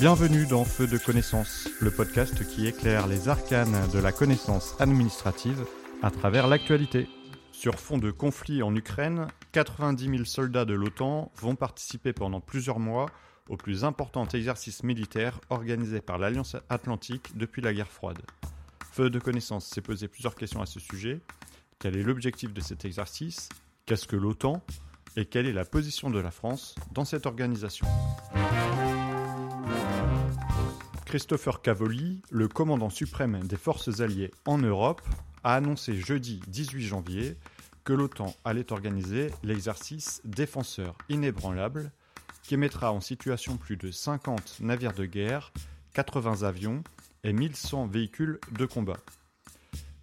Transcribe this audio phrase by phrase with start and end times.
[0.00, 5.66] Bienvenue dans Feu de connaissance, le podcast qui éclaire les arcanes de la connaissance administrative
[6.02, 7.06] à travers l'actualité.
[7.52, 12.78] Sur fond de conflit en Ukraine, 90 000 soldats de l'OTAN vont participer pendant plusieurs
[12.78, 13.10] mois
[13.50, 18.22] au plus important exercice militaire organisé par l'Alliance Atlantique depuis la guerre froide.
[18.92, 21.20] Feu de connaissance s'est posé plusieurs questions à ce sujet.
[21.78, 23.50] Quel est l'objectif de cet exercice?
[23.84, 24.62] Qu'est-ce que l'OTAN?
[25.18, 27.86] Et quelle est la position de la France dans cette organisation?
[31.10, 35.02] Christopher Cavoli, le commandant suprême des forces alliées en Europe,
[35.42, 37.36] a annoncé jeudi 18 janvier
[37.82, 41.90] que l'OTAN allait organiser l'exercice Défenseur inébranlable
[42.44, 45.52] qui mettra en situation plus de 50 navires de guerre,
[45.94, 46.84] 80 avions
[47.24, 48.98] et 1100 véhicules de combat.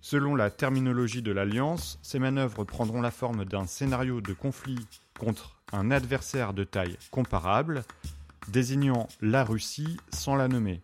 [0.00, 4.88] Selon la terminologie de l'Alliance, ces manœuvres prendront la forme d'un scénario de conflit
[5.20, 7.84] contre un adversaire de taille comparable,
[8.48, 10.80] désignant la Russie sans la nommer.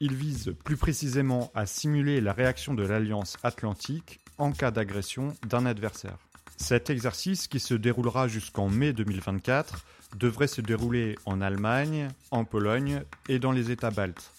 [0.00, 5.66] Il vise plus précisément à simuler la réaction de l'Alliance atlantique en cas d'agression d'un
[5.66, 6.16] adversaire.
[6.56, 9.84] Cet exercice, qui se déroulera jusqu'en mai 2024,
[10.16, 14.32] devrait se dérouler en Allemagne, en Pologne et dans les États baltes.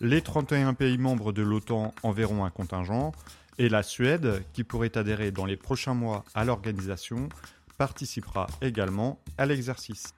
[0.00, 3.12] Les 31 pays membres de l'OTAN enverront un contingent,
[3.58, 7.28] et la Suède, qui pourrait adhérer dans les prochains mois à l'organisation,
[7.76, 10.14] participera également à l'exercice.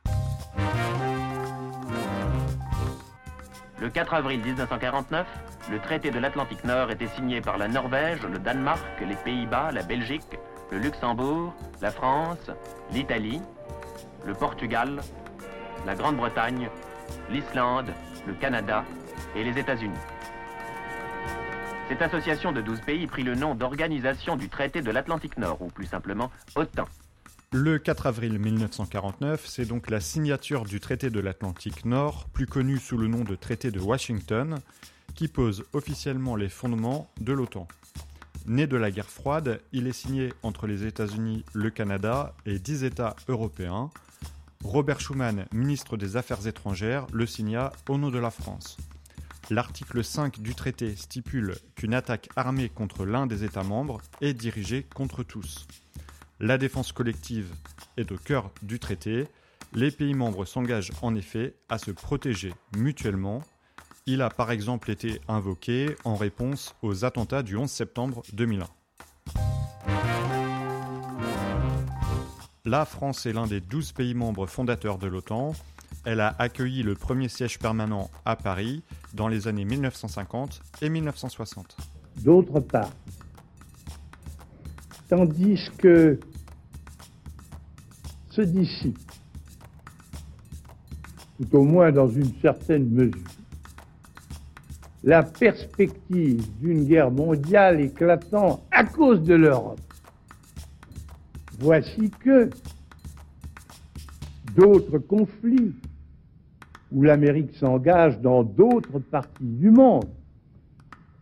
[3.81, 5.27] Le 4 avril 1949,
[5.71, 9.83] le traité de l'Atlantique Nord était signé par la Norvège, le Danemark, les Pays-Bas, la
[9.83, 10.39] Belgique,
[10.71, 12.51] le Luxembourg, la France,
[12.93, 13.41] l'Italie,
[14.27, 15.01] le Portugal,
[15.87, 16.69] la Grande-Bretagne,
[17.31, 17.95] l'Islande,
[18.27, 18.85] le Canada
[19.35, 19.97] et les États-Unis.
[21.89, 25.69] Cette association de 12 pays prit le nom d'Organisation du traité de l'Atlantique Nord, ou
[25.69, 26.85] plus simplement OTAN.
[27.53, 32.79] Le 4 avril 1949, c'est donc la signature du traité de l'Atlantique Nord, plus connu
[32.79, 34.61] sous le nom de traité de Washington,
[35.17, 37.67] qui pose officiellement les fondements de l'OTAN.
[38.47, 42.85] Né de la guerre froide, il est signé entre les États-Unis, le Canada et dix
[42.85, 43.91] États européens.
[44.63, 48.77] Robert Schuman, ministre des Affaires étrangères, le signa au nom de la France.
[49.51, 54.87] L'article 5 du traité stipule qu'une attaque armée contre l'un des États membres est dirigée
[54.95, 55.67] contre tous.
[56.43, 57.53] La défense collective
[57.99, 59.29] est au cœur du traité.
[59.75, 63.43] Les pays membres s'engagent en effet à se protéger mutuellement.
[64.07, 68.65] Il a par exemple été invoqué en réponse aux attentats du 11 septembre 2001.
[72.65, 75.53] La France est l'un des 12 pays membres fondateurs de l'OTAN.
[76.07, 81.77] Elle a accueilli le premier siège permanent à Paris dans les années 1950 et 1960.
[82.23, 82.91] D'autre part,
[85.11, 86.19] tandis que
[88.45, 88.99] dissipe,
[91.39, 93.25] tout au moins dans une certaine mesure,
[95.03, 99.81] la perspective d'une guerre mondiale éclatant à cause de l'Europe.
[101.59, 102.51] Voici que
[104.57, 105.75] d'autres conflits
[106.93, 110.09] où l'Amérique s'engage dans d'autres parties du monde,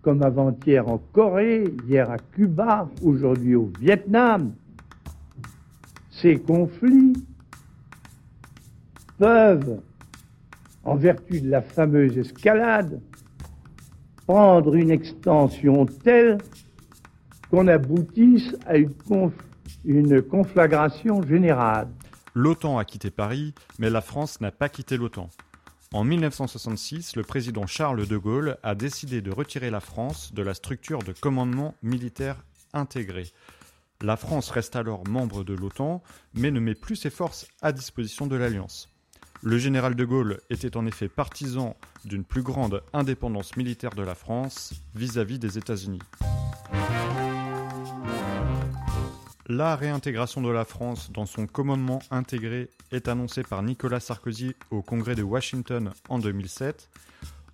[0.02, 4.52] comme avant-hier en Corée, hier à Cuba, aujourd'hui au Vietnam,
[6.20, 7.12] ces conflits
[9.18, 9.80] peuvent,
[10.84, 13.00] en vertu de la fameuse escalade,
[14.26, 16.38] prendre une extension telle
[17.50, 21.88] qu'on aboutisse à une, conflagration générale.
[22.34, 25.28] L'OTAN a quitté Paris, mais la France n'a pas quitté l'OTAN.
[25.94, 30.52] En 1966, le président Charles de Gaulle a décidé de retirer la France de la
[30.52, 33.24] structure de commandement militaire intégré.
[34.00, 38.28] La France reste alors membre de l'OTAN, mais ne met plus ses forces à disposition
[38.28, 38.88] de l'Alliance.
[39.42, 44.14] Le général de Gaulle était en effet partisan d'une plus grande indépendance militaire de la
[44.14, 45.98] France vis-à-vis des États-Unis.
[49.48, 54.80] La réintégration de la France dans son commandement intégré est annoncée par Nicolas Sarkozy au
[54.80, 56.88] Congrès de Washington en 2007.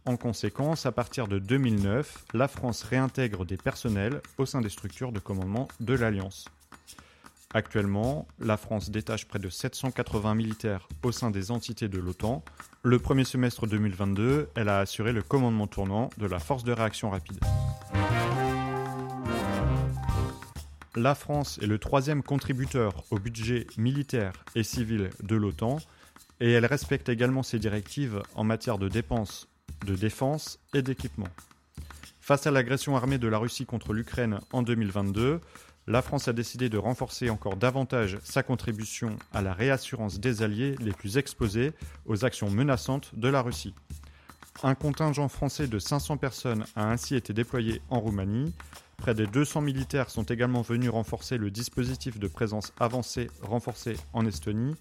[0.07, 5.13] En conséquence, à partir de 2009, la France réintègre des personnels au sein des structures
[5.13, 6.45] de commandement de l'Alliance.
[7.55, 12.45] Actuellement, la France détache près de 780 militaires au sein des entités de l'OTAN.
[12.83, 17.09] Le premier semestre 2022, elle a assuré le commandement tournant de la force de réaction
[17.09, 17.39] rapide.
[20.97, 25.79] La France est le troisième contributeur au budget militaire et civil de l'OTAN
[26.41, 29.49] et elle respecte également ses directives en matière de dépenses
[29.85, 31.29] de défense et d'équipement.
[32.21, 35.41] Face à l'agression armée de la Russie contre l'Ukraine en 2022,
[35.87, 40.77] la France a décidé de renforcer encore davantage sa contribution à la réassurance des alliés
[40.81, 41.73] les plus exposés
[42.07, 43.75] aux actions menaçantes de la Russie.
[44.63, 48.55] Un contingent français de 500 personnes a ainsi été déployé en Roumanie.
[48.97, 54.25] Près de 200 militaires sont également venus renforcer le dispositif de présence avancée renforcé en
[54.25, 54.75] Estonie,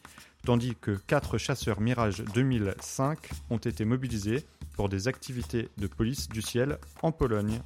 [0.46, 3.18] tandis que 4 chasseurs Mirage 2005
[3.50, 4.46] ont été mobilisés
[4.76, 7.62] pour des activités de police du ciel en Pologne.